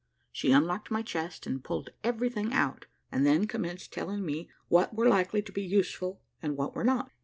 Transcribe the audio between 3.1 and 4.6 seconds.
and then commenced telling me